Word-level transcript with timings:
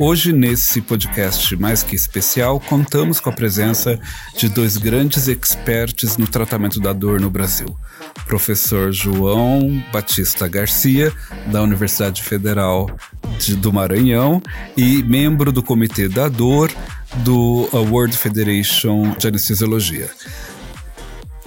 Hoje, 0.00 0.32
nesse 0.32 0.80
podcast 0.80 1.54
mais 1.56 1.82
que 1.82 1.94
especial, 1.94 2.58
contamos 2.58 3.20
com 3.20 3.28
a 3.28 3.32
presença 3.32 4.00
de 4.36 4.48
dois 4.48 4.76
grandes 4.76 5.28
experts 5.28 6.16
no 6.16 6.26
tratamento 6.26 6.80
da 6.80 6.92
dor 6.92 7.20
no 7.20 7.30
Brasil. 7.30 7.76
Professor 8.26 8.90
João 8.90 9.82
Batista 9.92 10.48
Garcia, 10.48 11.12
da 11.46 11.62
Universidade 11.62 12.22
Federal 12.22 12.90
de, 13.38 13.54
do 13.54 13.72
Maranhão, 13.72 14.42
e 14.76 15.02
membro 15.02 15.52
do 15.52 15.62
Comitê 15.62 16.08
da 16.08 16.28
Dor 16.28 16.72
do 17.16 17.68
World 17.72 18.16
Federation 18.16 19.14
de 19.18 19.28
Anestesiologia. 19.28 20.10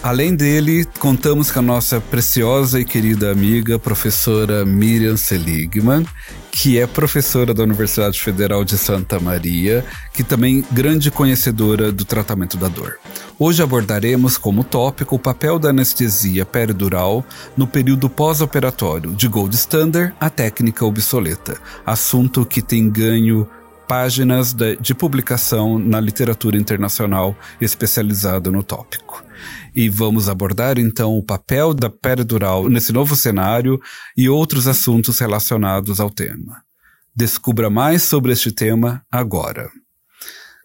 Além 0.05 0.35
dele, 0.35 0.85
contamos 0.99 1.49
com 1.49 1.57
a 1.57 1.63
nossa 1.63 1.99
preciosa 1.99 2.79
e 2.79 2.85
querida 2.85 3.31
amiga, 3.31 3.79
professora 3.79 4.63
Miriam 4.63 5.17
Seligman, 5.17 6.05
que 6.51 6.77
é 6.77 6.85
professora 6.85 7.55
da 7.55 7.63
Universidade 7.63 8.21
Federal 8.21 8.63
de 8.63 8.77
Santa 8.77 9.19
Maria, 9.19 9.83
que 10.13 10.23
também 10.23 10.63
grande 10.71 11.09
conhecedora 11.09 11.91
do 11.91 12.05
tratamento 12.05 12.55
da 12.55 12.67
dor. 12.67 12.99
Hoje 13.39 13.63
abordaremos 13.63 14.37
como 14.37 14.63
tópico 14.63 15.15
o 15.15 15.19
papel 15.19 15.57
da 15.57 15.69
anestesia 15.71 16.45
peridural 16.45 17.25
no 17.57 17.65
período 17.65 18.07
pós-operatório, 18.07 19.11
de 19.11 19.27
gold 19.27 19.55
standard 19.55 20.13
à 20.19 20.29
técnica 20.29 20.85
obsoleta, 20.85 21.57
assunto 21.83 22.45
que 22.45 22.61
tem 22.61 22.87
ganho 22.91 23.47
páginas 23.87 24.53
de, 24.53 24.75
de 24.77 24.93
publicação 24.93 25.79
na 25.79 25.99
literatura 25.99 26.57
internacional 26.57 27.35
especializada 27.59 28.51
no 28.51 28.63
tópico 28.63 29.23
e 29.75 29.89
vamos 29.89 30.29
abordar 30.29 30.79
então 30.79 31.17
o 31.17 31.23
papel 31.23 31.73
da 31.73 31.89
peridural 31.89 32.69
nesse 32.69 32.93
novo 32.93 33.15
cenário 33.15 33.79
e 34.15 34.29
outros 34.29 34.67
assuntos 34.67 35.19
relacionados 35.19 35.99
ao 35.99 36.09
tema. 36.09 36.63
Descubra 37.13 37.69
mais 37.69 38.03
sobre 38.03 38.31
este 38.31 38.51
tema 38.51 39.03
agora. 39.11 39.69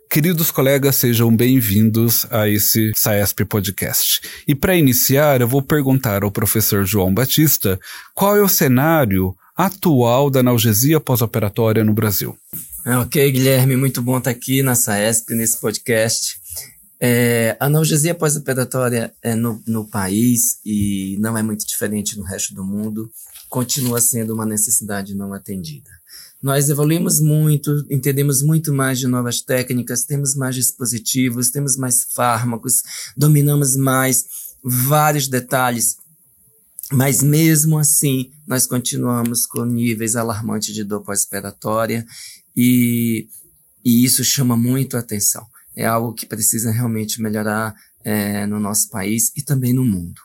Queridos 0.09 0.51
colegas, 0.51 0.97
sejam 0.97 1.35
bem-vindos 1.35 2.27
a 2.31 2.49
esse 2.49 2.91
SAESP 2.97 3.45
Podcast. 3.45 4.21
E 4.47 4.57
para 4.57 4.77
iniciar, 4.77 5.41
eu 5.41 5.47
vou 5.47 5.63
perguntar 5.63 6.25
ao 6.25 6.33
professor 6.33 6.85
João 6.85 7.15
Batista 7.15 7.79
qual 8.13 8.37
é 8.37 8.43
o 8.43 8.49
cenário 8.49 9.33
atual 9.57 10.29
da 10.29 10.41
analgesia 10.41 10.99
pós-operatória 10.99 11.85
no 11.85 11.93
Brasil. 11.93 12.37
Ok, 12.87 13.31
Guilherme, 13.31 13.77
muito 13.77 14.01
bom 14.01 14.17
estar 14.17 14.31
aqui 14.31 14.63
na 14.63 14.75
SAESP, 14.75 15.35
nesse 15.35 15.61
podcast. 15.61 16.41
É, 16.99 17.55
a 17.61 17.67
analgesia 17.67 18.15
pós-operatória 18.15 19.13
é 19.23 19.35
no, 19.35 19.63
no 19.67 19.87
país, 19.87 20.59
e 20.65 21.19
não 21.21 21.37
é 21.37 21.43
muito 21.43 21.67
diferente 21.67 22.17
no 22.17 22.25
resto 22.25 22.55
do 22.55 22.65
mundo, 22.65 23.13
continua 23.51 24.01
sendo 24.01 24.33
uma 24.33 24.47
necessidade 24.47 25.15
não 25.15 25.35
atendida. 25.35 25.91
Nós 26.43 26.71
evoluímos 26.71 27.21
muito, 27.21 27.85
entendemos 27.91 28.43
muito 28.43 28.73
mais 28.73 28.99
de 28.99 29.07
novas 29.07 29.43
técnicas, 29.43 30.05
temos 30.05 30.35
mais 30.35 30.55
dispositivos, 30.55 31.51
temos 31.51 31.77
mais 31.77 32.05
fármacos, 32.15 32.83
dominamos 33.15 33.77
mais 33.77 34.25
vários 34.65 35.29
detalhes, 35.29 35.97
mas 36.91 37.23
mesmo 37.23 37.79
assim 37.79 38.33
nós 38.49 38.67
continuamos 38.67 39.47
com 39.47 39.67
níveis 39.67 40.17
alarmantes 40.17 40.75
de 40.75 40.83
dor 40.83 41.03
pós-operatória 41.03 42.07
e, 42.57 43.29
e 43.85 44.05
isso 44.05 44.25
chama 44.25 44.57
muito 44.57 44.97
a 44.97 45.01
atenção 45.01 45.47
é 45.75 45.87
algo 45.87 46.15
que 46.15 46.27
precisa 46.27 46.71
realmente 46.71 47.23
melhorar 47.23 47.75
é, 48.05 48.47
no 48.47 48.59
nosso 48.59 48.89
país 48.91 49.33
e 49.37 49.43
também 49.43 49.73
no 49.73 49.85
mundo. 49.85 50.21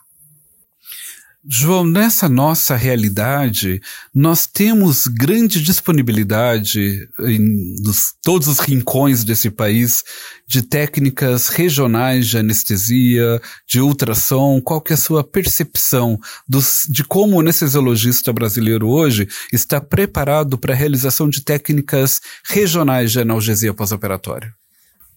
João, 1.47 1.85
nessa 1.85 2.28
nossa 2.28 2.75
realidade, 2.75 3.79
nós 4.13 4.47
temos 4.47 5.06
grande 5.06 5.61
disponibilidade 5.61 7.07
em 7.19 7.75
todos 8.23 8.47
os 8.47 8.59
rincões 8.59 9.23
desse 9.23 9.51
país 9.51 10.03
de 10.47 10.63
técnicas 10.63 11.50
regionais 11.50 12.28
de 12.28 12.39
anestesia, 12.39 13.39
de 13.67 13.79
ultrassom. 13.79 14.59
Qual 14.59 14.81
que 14.81 14.94
é 14.94 14.95
a 14.95 14.97
sua 14.97 15.23
percepção 15.23 16.19
dos, 16.47 16.88
de 16.89 17.03
como 17.03 17.35
o 17.35 17.39
anestesiologista 17.39 18.33
brasileiro 18.33 18.88
hoje 18.88 19.27
está 19.53 19.79
preparado 19.79 20.57
para 20.57 20.73
a 20.73 20.77
realização 20.77 21.29
de 21.29 21.44
técnicas 21.44 22.22
regionais 22.44 23.12
de 23.12 23.19
analgesia 23.19 23.73
pós-operatória? 23.73 24.51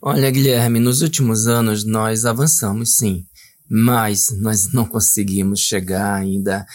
Olha, 0.01 0.31
Guilherme, 0.31 0.79
nos 0.79 1.01
últimos 1.01 1.47
anos 1.47 1.85
nós 1.85 2.25
avançamos 2.27 2.97
sim, 2.97 3.25
mas 3.69 4.31
nós 4.39 4.73
não 4.73 4.85
conseguimos 4.85 5.61
chegar 5.61 6.15
ainda 6.15 6.67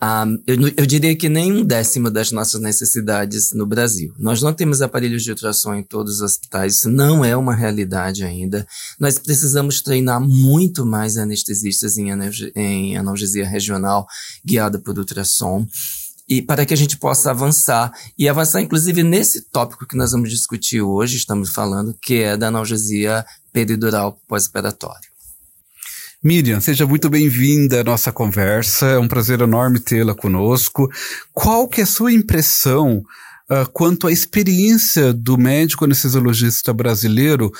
a. 0.00 0.24
Eu, 0.46 0.56
eu 0.76 0.86
diria 0.86 1.14
que 1.14 1.28
nem 1.28 1.52
um 1.52 1.64
décimo 1.64 2.10
das 2.10 2.32
nossas 2.32 2.60
necessidades 2.60 3.52
no 3.52 3.66
Brasil. 3.66 4.14
Nós 4.18 4.40
não 4.40 4.52
temos 4.52 4.80
aparelhos 4.80 5.22
de 5.22 5.30
ultrassom 5.30 5.74
em 5.74 5.82
todos 5.82 6.16
os 6.16 6.22
hospitais, 6.22 6.76
isso 6.76 6.90
não 6.90 7.24
é 7.24 7.36
uma 7.36 7.54
realidade 7.54 8.24
ainda. 8.24 8.66
Nós 8.98 9.18
precisamos 9.18 9.82
treinar 9.82 10.20
muito 10.20 10.86
mais 10.86 11.16
anestesistas 11.16 11.98
em, 11.98 12.08
em 12.56 12.96
analgesia 12.96 13.46
regional 13.46 14.06
guiada 14.44 14.78
por 14.78 14.98
ultrassom 14.98 15.66
e 16.26 16.40
para 16.40 16.64
que 16.64 16.72
a 16.72 16.76
gente 16.76 16.96
possa 16.96 17.30
avançar 17.30 17.92
e 18.16 18.28
avançar 18.28 18.60
inclusive 18.60 19.02
nesse 19.02 19.42
tópico 19.50 19.86
que 19.86 19.96
nós 19.96 20.12
vamos 20.12 20.30
discutir 20.30 20.80
hoje, 20.80 21.16
estamos 21.16 21.50
falando, 21.50 21.92
que 22.00 22.22
é 22.22 22.36
da 22.36 22.48
analgesia 22.48 23.26
peridural 23.52 24.16
pós-operatória. 24.28 25.09
Miriam, 26.22 26.60
seja 26.60 26.86
muito 26.86 27.08
bem-vinda 27.08 27.80
à 27.80 27.84
nossa 27.84 28.12
conversa. 28.12 28.86
É 28.88 28.98
um 28.98 29.08
prazer 29.08 29.40
enorme 29.40 29.80
tê-la 29.80 30.14
conosco. 30.14 30.86
Qual 31.32 31.66
que 31.66 31.80
é 31.80 31.84
a 31.84 31.86
sua 31.86 32.12
impressão 32.12 32.98
uh, 33.50 33.70
quanto 33.72 34.06
à 34.06 34.12
experiência 34.12 35.14
do 35.14 35.38
médico 35.38 35.86
anestesiologista 35.86 36.74
brasileiro 36.74 37.50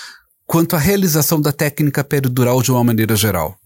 quanto 0.47 0.77
à 0.77 0.79
realização 0.79 1.41
da 1.41 1.53
técnica 1.53 2.05
peridural 2.05 2.61
de 2.61 2.71
uma 2.71 2.85
maneira 2.85 3.17
geral? 3.17 3.57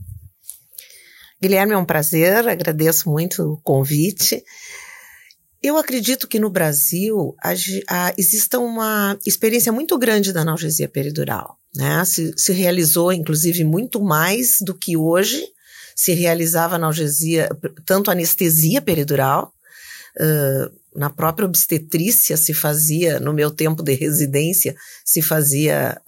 Guilherme, 1.43 1.73
é 1.73 1.77
um 1.77 1.85
prazer, 1.85 2.49
agradeço 2.49 3.11
muito 3.11 3.43
o 3.43 3.61
convite. 3.63 4.45
Eu 5.61 5.77
acredito 5.77 6.29
que 6.29 6.39
no 6.39 6.51
Brasil 6.51 7.35
a, 7.43 7.51
a, 7.89 8.15
exista 8.17 8.61
uma 8.61 9.19
experiência 9.27 9.73
muito 9.73 9.99
grande 9.99 10.33
da 10.33 10.43
analgesia 10.43 10.89
peridural. 10.89 11.59
Né? 11.77 12.05
Se, 12.05 12.33
se 12.37 12.53
realizou, 12.53 13.13
inclusive, 13.13 13.65
muito 13.65 14.03
mais 14.03 14.59
do 14.61 14.75
que 14.75 14.97
hoje 14.97 15.45
se 15.97 16.13
realizava 16.13 16.77
analgesia, 16.77 17.49
tanto 17.85 18.11
anestesia 18.11 18.83
peridural, 18.83 19.53
uh, 20.17 20.85
na 20.95 21.11
própria 21.11 21.47
obstetrícia 21.47 22.37
se 22.37 22.55
fazia, 22.55 23.19
no 23.19 23.33
meu 23.33 23.51
tempo 23.51 23.83
de 23.83 23.95
residência, 23.95 24.77
se 25.05 25.21
fazia 25.21 26.01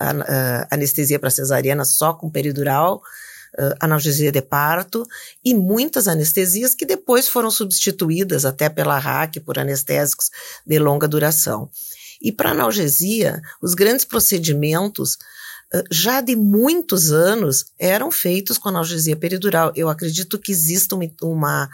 anestesia 0.71 1.19
para 1.19 1.31
cesariana 1.31 1.85
só 1.85 2.15
com 2.15 2.31
peridural, 2.31 3.03
uh, 3.59 3.75
analgesia 3.81 4.31
de 4.31 4.43
parto 4.43 5.05
e 5.45 5.55
muitas 5.55 6.07
anestesias 6.07 6.75
que 6.75 6.87
depois 6.87 7.29
foram 7.29 7.51
substituídas 7.51 8.45
até 8.45 8.69
pela 8.69 8.99
RAC 8.99 9.41
por 9.41 9.59
anestésicos 9.59 10.31
de 10.65 10.79
longa 10.79 11.09
duração. 11.09 11.69
E 12.23 12.33
para 12.33 12.51
analgesia, 12.51 13.41
os 13.61 13.75
grandes 13.75 14.05
procedimentos 14.05 15.19
já 15.91 16.21
de 16.21 16.37
muitos 16.37 17.11
anos 17.13 17.67
eram 17.79 18.11
feitos 18.11 18.59
com 18.59 18.69
analgesia 18.69 19.17
peridural. 19.17 19.73
Eu 19.75 19.89
acredito 19.89 20.39
que 20.39 20.53
exista 20.53 20.95
uma, 20.95 21.11
uma, 21.23 21.69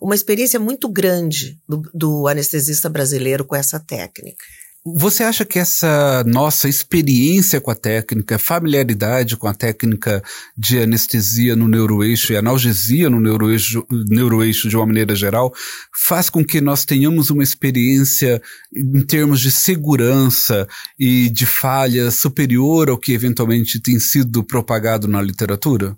uma 0.00 0.14
experiência 0.14 0.60
muito 0.60 0.88
grande 0.88 1.58
do, 1.68 1.82
do 1.94 2.28
anestesista 2.28 2.88
brasileiro 2.88 3.44
com 3.44 3.56
essa 3.56 3.80
técnica. 3.80 4.44
Você 4.86 5.22
acha 5.22 5.44
que 5.44 5.58
essa 5.58 6.24
nossa 6.24 6.68
experiência 6.68 7.60
com 7.60 7.70
a 7.70 7.74
técnica, 7.74 8.38
familiaridade 8.38 9.36
com 9.36 9.46
a 9.46 9.52
técnica 9.52 10.22
de 10.56 10.78
anestesia 10.78 11.54
no 11.54 11.68
neuroeixo 11.68 12.32
e 12.32 12.36
analgesia 12.36 13.10
no 13.10 13.20
neuroeixo, 13.20 13.84
neuroeixo 13.90 14.68
de 14.68 14.76
uma 14.76 14.86
maneira 14.86 15.14
geral, 15.14 15.52
faz 15.94 16.30
com 16.30 16.44
que 16.44 16.60
nós 16.60 16.84
tenhamos 16.84 17.28
uma 17.28 17.42
experiência 17.42 18.40
em 18.74 19.04
termos 19.04 19.40
de 19.40 19.50
segurança 19.50 20.66
e 20.98 21.28
de 21.28 21.44
falha 21.44 22.10
superior 22.10 22.88
ao 22.88 22.98
que 22.98 23.12
eventualmente 23.12 23.80
tem 23.80 23.98
sido 23.98 24.42
propagado 24.42 25.06
na 25.06 25.20
literatura? 25.20 25.94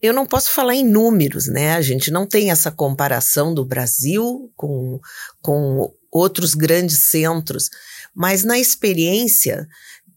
Eu 0.00 0.12
não 0.12 0.26
posso 0.26 0.50
falar 0.50 0.74
em 0.74 0.84
números, 0.84 1.46
né? 1.46 1.74
A 1.74 1.82
gente 1.82 2.10
não 2.10 2.26
tem 2.26 2.50
essa 2.50 2.70
comparação 2.70 3.54
do 3.54 3.64
Brasil 3.64 4.52
com, 4.56 5.00
com 5.40 5.92
outros 6.12 6.54
grandes 6.54 7.08
centros, 7.08 7.70
mas 8.14 8.44
na 8.44 8.58
experiência 8.58 9.66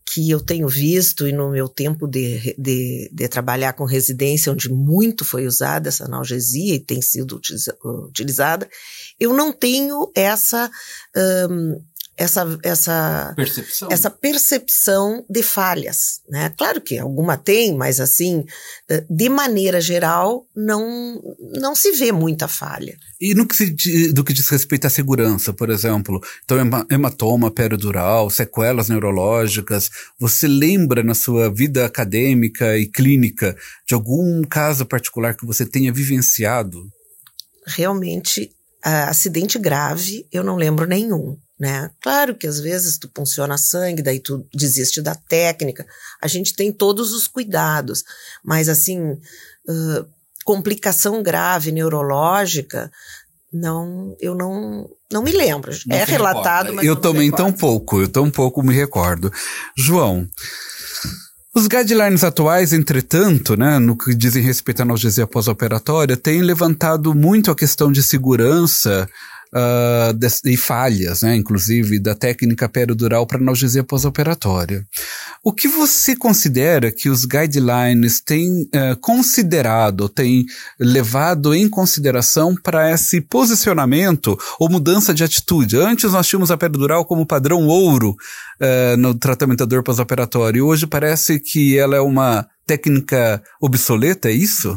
que 0.06 0.30
eu 0.30 0.40
tenho 0.40 0.68
visto 0.68 1.28
e 1.28 1.32
no 1.32 1.50
meu 1.50 1.68
tempo 1.68 2.08
de, 2.08 2.56
de, 2.60 3.10
de, 3.12 3.28
trabalhar 3.28 3.74
com 3.74 3.86
residência, 3.86 4.52
onde 4.52 4.70
muito 4.70 5.26
foi 5.26 5.48
usada 5.48 5.90
essa 5.90 6.06
analgesia 6.06 6.76
e 6.76 6.80
tem 6.80 7.02
sido 7.02 7.42
utilizada, 7.84 8.70
eu 9.20 9.34
não 9.34 9.52
tenho 9.52 10.12
essa. 10.14 10.70
Um, 11.50 11.82
essa, 12.18 12.58
essa, 12.64 13.34
percepção. 13.36 13.90
essa 13.92 14.10
percepção 14.10 15.26
de 15.30 15.44
falhas. 15.44 16.22
Né? 16.30 16.50
Claro 16.58 16.80
que 16.80 16.98
alguma 16.98 17.36
tem, 17.36 17.76
mas 17.76 18.00
assim, 18.00 18.46
eh, 18.90 19.06
de 19.10 19.28
maneira 19.28 19.82
geral, 19.82 20.48
não, 20.56 21.22
não 21.60 21.76
se 21.76 21.92
vê 21.92 22.12
muita 22.12 22.48
falha. 22.48 22.98
E 23.20 23.34
no 23.34 23.46
que, 23.46 23.56
se, 23.56 24.14
do 24.14 24.24
que 24.24 24.34
diz 24.34 24.48
respeito 24.48 24.88
à 24.88 24.90
segurança, 24.90 25.52
por 25.52 25.70
exemplo, 25.70 26.22
então 26.44 26.58
hematoma 26.90 27.52
peridural, 27.52 28.30
sequelas 28.30 28.88
neurológicas, 28.88 29.90
você 30.18 30.48
lembra 30.48 31.04
na 31.04 31.14
sua 31.14 31.54
vida 31.54 31.86
acadêmica 31.86 32.78
e 32.78 32.86
clínica 32.86 33.58
de 33.86 33.94
algum 33.94 34.42
caso 34.44 34.86
particular 34.86 35.36
que 35.36 35.46
você 35.46 35.66
tenha 35.66 35.92
vivenciado? 35.92 36.82
Realmente, 37.68 38.52
uh, 38.86 39.10
acidente 39.10 39.60
grave, 39.60 40.26
eu 40.32 40.44
não 40.44 40.56
lembro 40.56 40.88
nenhum 40.88 41.38
né? 41.60 41.90
Claro 42.02 42.36
que 42.36 42.48
às 42.48 42.60
vezes 42.60 42.98
tu 42.98 43.10
funciona 43.16 43.58
sangue, 43.58 44.02
daí 44.02 44.20
tu 44.20 44.46
desiste 44.54 45.02
da 45.02 45.16
técnica. 45.16 45.86
A 46.22 46.28
gente 46.28 46.54
tem 46.54 46.72
todos 46.72 47.14
os 47.14 47.28
cuidados, 47.28 48.04
mas 48.44 48.68
assim, 48.68 49.12
uh, 49.12 50.06
complicação 50.44 51.24
grave 51.24 51.72
neurológica, 51.72 52.92
não, 53.52 54.16
eu 54.20 54.36
não, 54.36 54.90
não 55.12 55.24
me 55.24 55.32
lembro. 55.32 55.72
Não 55.86 55.96
é 55.96 56.04
relatado, 56.04 56.74
mas 56.74 56.86
eu 56.86 56.96
também 56.96 57.32
tão 57.32 57.52
pouco, 57.52 58.02
eu 58.02 58.08
tão 58.08 58.30
pouco 58.30 58.62
me 58.62 58.74
recordo. 58.74 59.32
João, 59.78 60.28
os 61.56 61.68
guidelines 61.68 62.26
atuais, 62.26 62.74
entretanto, 62.74 63.56
né, 63.56 63.80
no 63.80 63.98
que 63.98 64.14
dizem 64.14 64.44
respeito 64.44 64.82
à 64.82 64.84
analgesia 64.84 65.26
pós-operatória, 65.26 66.18
têm 66.18 66.42
levantado 66.42 67.16
muito 67.16 67.50
a 67.50 67.56
questão 67.56 67.90
de 67.94 68.04
segurança 68.04 69.08
uh, 69.54 70.50
e 70.50 70.58
falhas, 70.58 71.22
né, 71.22 71.36
inclusive, 71.36 72.00
da 72.00 72.16
técnica 72.16 72.68
peridural 72.68 73.26
para 73.26 73.38
analgesia 73.38 73.84
pós-operatória. 73.84 74.86
O 75.44 75.54
que 75.54 75.68
você 75.68 76.16
considera 76.16 76.92
que 76.92 77.10
os 77.10 77.26
guidelines 77.26 78.20
têm 78.20 78.64
uh, 78.64 78.98
considerado, 79.00 80.10
têm 80.10 80.46
levado 80.80 81.54
em 81.54 81.70
consideração 81.70 82.56
para 82.56 82.92
esse 82.92 83.22
posicionamento 83.22 84.38
ou 84.60 84.70
mudança 84.70 85.14
de 85.14 85.24
atitude? 85.24 85.78
Antes 85.78 86.12
nós 86.12 86.28
tínhamos 86.28 86.52
a 86.52 86.58
peridural 86.58 87.06
como 87.06 87.26
padrão 87.26 87.68
ouro 87.68 88.12
uh, 88.12 88.98
no 88.98 89.14
tratamento 89.14 89.66
dor 89.66 89.84
pós-operatório, 89.84 90.60
e 90.60 90.62
hoje 90.62 90.88
parece 90.88 91.40
que 91.40 91.78
ela 91.78 91.96
é 91.96 92.02
uma 92.02 92.48
técnica 92.66 93.42
obsoleta, 93.62 94.30
é 94.30 94.34
isso? 94.34 94.76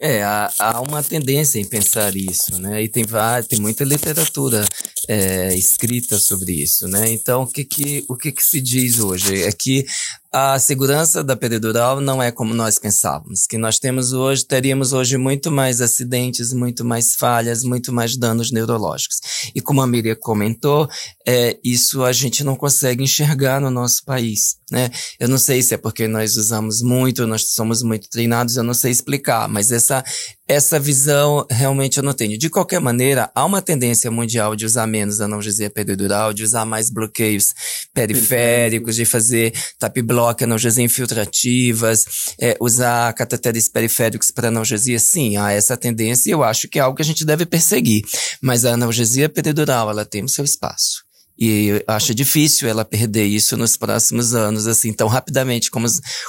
É, 0.00 0.22
há, 0.22 0.52
há, 0.60 0.80
uma 0.80 1.02
tendência 1.02 1.58
em 1.58 1.64
pensar 1.64 2.14
isso, 2.14 2.56
né? 2.60 2.82
E 2.82 2.88
tem, 2.88 3.04
tem 3.48 3.58
muita 3.58 3.82
literatura 3.82 4.64
é, 5.08 5.52
escrita 5.56 6.18
sobre 6.18 6.52
isso, 6.52 6.86
né? 6.86 7.10
Então, 7.10 7.42
o 7.42 7.46
que 7.48 7.64
que, 7.64 8.04
o 8.08 8.16
que 8.16 8.30
que 8.30 8.42
se 8.42 8.60
diz 8.60 9.00
hoje? 9.00 9.42
É 9.42 9.50
que 9.50 9.84
a 10.32 10.58
segurança 10.58 11.24
da 11.24 11.34
peridural 11.34 12.00
não 12.00 12.22
é 12.22 12.30
como 12.30 12.52
nós 12.52 12.78
pensávamos, 12.78 13.46
que 13.46 13.56
nós 13.56 13.78
temos 13.78 14.12
hoje, 14.12 14.44
teríamos 14.44 14.92
hoje 14.92 15.16
muito 15.16 15.50
mais 15.50 15.80
acidentes, 15.80 16.52
muito 16.52 16.84
mais 16.84 17.14
falhas, 17.14 17.62
muito 17.62 17.92
mais 17.92 18.16
danos 18.16 18.52
neurológicos. 18.52 19.20
E 19.54 19.60
como 19.60 19.80
a 19.80 19.86
Miriam 19.86 20.16
comentou, 20.20 20.88
é, 21.26 21.58
isso 21.64 22.04
a 22.04 22.12
gente 22.12 22.44
não 22.44 22.56
consegue 22.56 23.02
enxergar 23.02 23.60
no 23.60 23.70
nosso 23.70 24.04
país, 24.04 24.56
né? 24.70 24.90
Eu 25.18 25.28
não 25.28 25.38
sei 25.38 25.62
se 25.62 25.74
é 25.74 25.78
porque 25.78 26.06
nós 26.06 26.36
usamos 26.36 26.82
muito, 26.82 27.26
nós 27.26 27.52
somos 27.54 27.82
muito 27.82 28.08
treinados, 28.10 28.56
eu 28.56 28.62
não 28.62 28.74
sei 28.74 28.90
explicar, 28.90 29.48
mas 29.48 29.72
essa, 29.72 30.04
essa 30.48 30.80
visão 30.80 31.46
realmente 31.50 31.98
eu 31.98 32.02
não 32.02 32.14
tenho. 32.14 32.38
De 32.38 32.48
qualquer 32.48 32.80
maneira, 32.80 33.30
há 33.34 33.44
uma 33.44 33.60
tendência 33.60 34.10
mundial 34.10 34.56
de 34.56 34.64
usar 34.64 34.86
menos 34.86 35.20
analgesia 35.20 35.68
peridural, 35.68 36.32
de 36.32 36.42
usar 36.42 36.64
mais 36.64 36.88
bloqueios 36.88 37.52
periféricos, 37.92 38.96
de 38.96 39.04
fazer 39.04 39.52
tap 39.78 39.96
block, 40.02 40.42
analgesia 40.42 40.82
infiltrativas, 40.82 42.04
é, 42.40 42.56
usar 42.60 43.12
cateteres 43.12 43.68
periféricos 43.68 44.30
para 44.30 44.48
analgesia. 44.48 44.98
Sim, 44.98 45.36
há 45.36 45.52
essa 45.52 45.76
tendência 45.76 46.30
e 46.30 46.32
eu 46.32 46.42
acho 46.42 46.66
que 46.68 46.78
é 46.78 46.82
algo 46.82 46.96
que 46.96 47.02
a 47.02 47.04
gente 47.04 47.24
deve 47.26 47.44
perseguir. 47.44 48.02
Mas 48.42 48.64
a 48.64 48.72
analgesia 48.72 49.28
peridural, 49.28 49.90
ela 49.90 50.04
tem 50.04 50.24
o 50.24 50.28
seu 50.28 50.44
espaço. 50.44 51.07
E 51.38 51.84
acho 51.86 52.14
difícil 52.14 52.68
ela 52.68 52.84
perder 52.84 53.26
isso 53.26 53.56
nos 53.56 53.76
próximos 53.76 54.34
anos, 54.34 54.66
assim, 54.66 54.92
tão 54.92 55.06
rapidamente 55.06 55.70
como, 55.70 55.86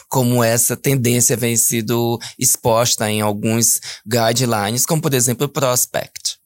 como 0.08 0.44
essa 0.44 0.78
tendência 0.78 1.36
vem 1.36 1.58
sido 1.58 2.20
exposta 2.38 3.10
em 3.10 3.20
alguns 3.20 3.80
guidelines, 4.06 4.86
como 4.86 5.02
por 5.02 5.14
exemplo 5.14 5.48
o 5.48 5.50
Prospect. 5.50 6.38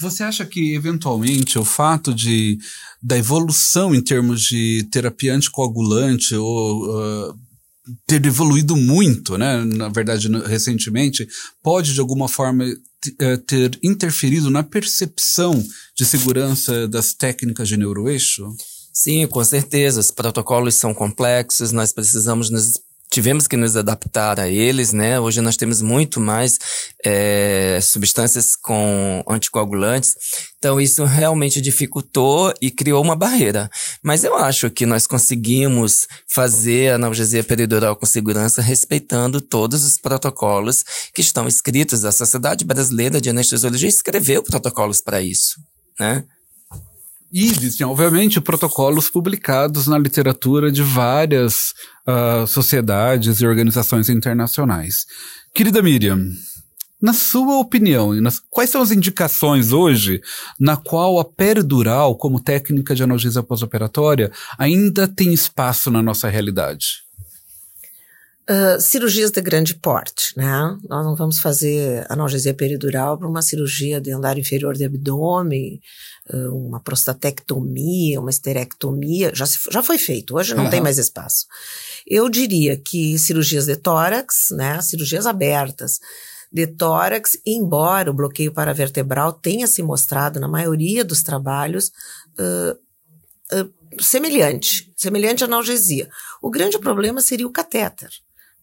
Você 0.00 0.22
acha 0.22 0.46
que, 0.46 0.76
eventualmente, 0.76 1.58
o 1.58 1.64
fato 1.64 2.14
de 2.14 2.56
da 3.02 3.16
evolução 3.16 3.94
em 3.94 4.00
termos 4.00 4.42
de 4.42 4.86
terapia 4.90 5.34
anticoagulante 5.34 6.34
ou 6.34 7.30
uh, 7.30 7.38
ter 8.06 8.24
evoluído 8.24 8.76
muito, 8.76 9.36
né, 9.36 9.64
na 9.64 9.88
verdade, 9.88 10.28
recentemente, 10.46 11.26
pode 11.62 11.94
de 11.94 12.00
alguma 12.00 12.28
forma 12.28 12.64
eh, 13.20 13.36
ter 13.38 13.78
interferido 13.82 14.50
na 14.50 14.62
percepção 14.62 15.64
de 15.96 16.04
segurança 16.04 16.88
das 16.88 17.14
técnicas 17.14 17.68
de 17.68 17.76
neuroeixo? 17.76 18.44
Sim, 18.92 19.26
com 19.28 19.44
certeza. 19.44 20.00
Os 20.00 20.10
protocolos 20.10 20.74
são 20.74 20.92
complexos, 20.92 21.70
nós 21.70 21.92
precisamos 21.92 22.50
nos 22.50 22.72
tivemos 23.10 23.46
que 23.46 23.56
nos 23.56 23.76
adaptar 23.76 24.38
a 24.38 24.48
eles, 24.48 24.92
né? 24.92 25.18
Hoje 25.18 25.40
nós 25.40 25.56
temos 25.56 25.80
muito 25.80 26.20
mais 26.20 26.58
é, 27.04 27.78
substâncias 27.82 28.54
com 28.54 29.24
anticoagulantes, 29.28 30.14
então 30.58 30.80
isso 30.80 31.04
realmente 31.04 31.60
dificultou 31.60 32.52
e 32.60 32.70
criou 32.70 33.02
uma 33.02 33.16
barreira. 33.16 33.70
Mas 34.02 34.24
eu 34.24 34.36
acho 34.36 34.70
que 34.70 34.86
nós 34.86 35.06
conseguimos 35.06 36.06
fazer 36.28 36.92
a 36.92 36.94
analgesia 36.96 37.42
peridural 37.42 37.96
com 37.96 38.06
segurança 38.06 38.60
respeitando 38.60 39.40
todos 39.40 39.84
os 39.84 39.98
protocolos 39.98 40.84
que 41.14 41.20
estão 41.20 41.48
escritos. 41.48 42.04
A 42.04 42.12
Sociedade 42.12 42.64
Brasileira 42.64 43.20
de 43.20 43.30
Anestesiologia 43.30 43.88
escreveu 43.88 44.42
protocolos 44.42 45.00
para 45.00 45.20
isso, 45.22 45.56
né? 45.98 46.24
E 47.32 47.44
existem, 47.44 47.86
obviamente, 47.86 48.40
protocolos 48.40 49.10
publicados 49.10 49.86
na 49.86 49.98
literatura 49.98 50.72
de 50.72 50.82
várias 50.82 51.74
uh, 52.06 52.46
sociedades 52.46 53.40
e 53.40 53.46
organizações 53.46 54.08
internacionais. 54.08 55.04
Querida 55.54 55.82
Miriam, 55.82 56.18
na 57.00 57.12
sua 57.12 57.58
opinião, 57.58 58.10
quais 58.50 58.70
são 58.70 58.80
as 58.80 58.90
indicações 58.90 59.72
hoje 59.72 60.20
na 60.58 60.76
qual 60.76 61.20
a 61.20 61.24
peridural, 61.24 62.16
como 62.16 62.42
técnica 62.42 62.94
de 62.94 63.02
analgesia 63.02 63.42
pós-operatória, 63.42 64.32
ainda 64.58 65.06
tem 65.06 65.32
espaço 65.32 65.90
na 65.90 66.02
nossa 66.02 66.28
realidade? 66.28 67.07
Uh, 68.50 68.80
cirurgias 68.80 69.30
de 69.30 69.42
grande 69.42 69.74
porte, 69.74 70.32
né? 70.34 70.74
Nós 70.88 71.04
não 71.04 71.14
vamos 71.14 71.38
fazer 71.38 72.06
analgesia 72.08 72.54
peridural 72.54 73.18
para 73.18 73.28
uma 73.28 73.42
cirurgia 73.42 74.00
de 74.00 74.10
andar 74.10 74.38
inferior 74.38 74.72
de 74.72 74.86
abdômen, 74.86 75.78
uh, 76.32 76.56
uma 76.56 76.80
prostatectomia, 76.80 78.18
uma 78.18 78.30
esterectomia, 78.30 79.34
já, 79.34 79.44
se, 79.44 79.58
já 79.70 79.82
foi 79.82 79.98
feito, 79.98 80.34
hoje 80.34 80.54
não 80.54 80.64
uhum. 80.64 80.70
tem 80.70 80.80
mais 80.80 80.96
espaço. 80.96 81.44
Eu 82.06 82.26
diria 82.30 82.74
que 82.74 83.18
cirurgias 83.18 83.66
de 83.66 83.76
tórax, 83.76 84.46
né? 84.52 84.80
Cirurgias 84.80 85.26
abertas 85.26 85.98
de 86.50 86.66
tórax, 86.66 87.36
embora 87.44 88.10
o 88.10 88.14
bloqueio 88.14 88.50
paravertebral 88.50 89.30
tenha 89.34 89.66
se 89.66 89.82
mostrado 89.82 90.40
na 90.40 90.48
maioria 90.48 91.04
dos 91.04 91.22
trabalhos 91.22 91.90
uh, 92.40 93.70
semelhante, 94.00 94.90
semelhante 94.96 95.44
à 95.44 95.46
analgesia. 95.46 96.08
O 96.40 96.48
grande 96.48 96.78
problema 96.78 97.20
seria 97.20 97.46
o 97.46 97.52
catéter 97.52 98.08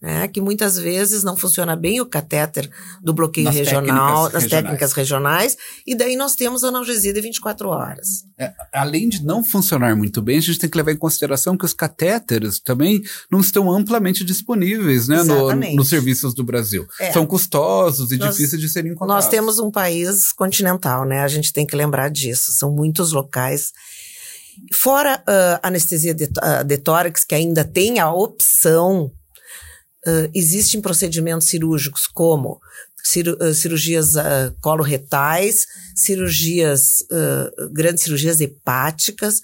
né, 0.02 0.28
que 0.28 0.42
muitas 0.42 0.78
vezes 0.78 1.24
não 1.24 1.36
funciona 1.36 1.76
bem 1.76 2.00
o 2.02 2.06
catéter 2.06 2.70
do 3.02 3.14
bloqueio 3.14 3.46
nas 3.46 3.56
regional, 3.56 3.84
técnicas 3.86 4.34
nas 4.34 4.44
regionais. 4.44 4.50
técnicas 4.50 4.94
regionais, 4.94 5.58
e 5.88 5.96
daí 5.96 6.16
nós 6.16 6.36
temos 6.36 6.64
analgesia 6.64 7.14
de 7.14 7.22
24 7.22 7.70
horas. 7.70 8.08
É, 8.38 8.54
além 8.74 9.10
de 9.10 9.24
não 9.24 9.44
funcionar 9.44 9.96
muito 9.96 10.22
bem, 10.22 10.38
a 10.38 10.42
gente 10.42 10.60
tem 10.60 10.70
que 10.70 10.78
levar 10.78 10.92
em 10.92 10.98
consideração 10.98 11.58
que 11.58 11.66
os 11.66 11.74
catéteres 11.74 12.60
também 12.60 13.02
não 13.32 13.40
estão 13.40 13.72
amplamente 13.72 14.24
disponíveis 14.24 15.08
né, 15.08 15.24
no, 15.24 15.54
nos 15.54 15.90
serviços 15.90 16.34
do 16.34 16.44
Brasil. 16.44 16.86
É. 17.00 17.12
São 17.12 17.26
custosos 17.26 18.12
e 18.12 18.18
nós, 18.18 18.36
difíceis 18.36 18.62
de 18.62 18.70
serem 18.70 18.92
encontrados. 18.92 19.26
Nós 19.26 19.32
temos 19.32 19.60
um 19.60 19.72
país 19.72 20.32
continental, 20.34 21.06
né? 21.06 21.22
A 21.22 21.28
gente 21.28 21.54
tem 21.54 21.66
que 21.66 21.76
lembrar 21.76 22.10
disso. 22.10 22.52
São 22.52 22.72
muitos 22.72 23.12
locais 23.12 23.72
Fora 24.74 25.22
uh, 25.28 25.60
anestesia 25.62 26.14
de, 26.14 26.26
uh, 26.26 26.64
de 26.66 26.78
tórax, 26.78 27.24
que 27.24 27.36
ainda 27.36 27.64
tem 27.64 28.00
a 28.00 28.12
opção 28.12 29.12
Uh, 30.08 30.30
existem 30.34 30.80
procedimentos 30.80 31.48
cirúrgicos 31.48 32.06
como 32.06 32.60
cirurgias 33.54 34.16
uh, 34.16 34.54
coloretais, 34.62 35.66
cirurgias, 35.96 37.02
uh, 37.12 37.70
grandes 37.72 38.04
cirurgias 38.04 38.42
hepáticas, 38.42 39.42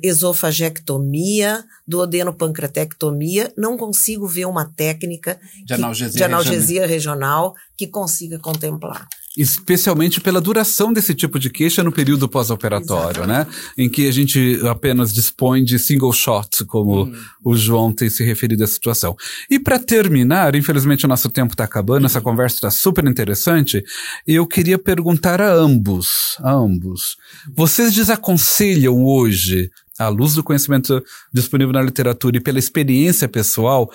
esofagectomia, 0.00 1.64
duodenopancreatectomia. 1.86 3.52
Não 3.56 3.76
consigo 3.76 4.28
ver 4.28 4.46
uma 4.46 4.64
técnica 4.64 5.40
de 5.64 5.74
analgesia, 5.74 6.10
que, 6.12 6.16
de 6.16 6.24
analgesia 6.24 6.86
regional 6.86 7.54
que 7.76 7.88
consiga 7.88 8.38
contemplar 8.38 9.08
especialmente 9.36 10.20
pela 10.20 10.40
duração 10.40 10.92
desse 10.92 11.14
tipo 11.14 11.38
de 11.38 11.50
queixa 11.50 11.82
no 11.82 11.92
período 11.92 12.28
pós-operatório, 12.28 13.26
né? 13.26 13.46
Em 13.76 13.88
que 13.88 14.08
a 14.08 14.12
gente 14.12 14.60
apenas 14.66 15.12
dispõe 15.12 15.62
de 15.62 15.78
single 15.78 16.12
shot, 16.12 16.64
como 16.64 17.04
hum. 17.04 17.14
o 17.44 17.56
João 17.56 17.92
tem 17.92 18.08
se 18.08 18.24
referido 18.24 18.64
à 18.64 18.66
situação. 18.66 19.14
E 19.50 19.58
para 19.58 19.78
terminar, 19.78 20.54
infelizmente 20.54 21.04
o 21.04 21.08
nosso 21.08 21.28
tempo 21.28 21.52
está 21.52 21.64
acabando, 21.64 22.04
hum. 22.04 22.06
essa 22.06 22.20
conversa 22.20 22.56
está 22.56 22.70
super 22.70 23.04
interessante, 23.06 23.84
eu 24.26 24.46
queria 24.46 24.78
perguntar 24.78 25.40
a 25.40 25.52
ambos, 25.52 26.36
a 26.40 26.52
ambos, 26.52 27.16
vocês 27.54 27.92
desaconselham 27.92 29.04
hoje 29.04 29.70
à 29.98 30.08
luz 30.08 30.34
do 30.34 30.42
conhecimento 30.42 31.02
disponível 31.32 31.72
na 31.72 31.82
literatura 31.82 32.36
e 32.36 32.40
pela 32.40 32.58
experiência 32.58 33.28
pessoal, 33.28 33.90